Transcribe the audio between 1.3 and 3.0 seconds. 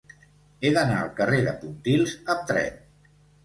de Pontils amb tren.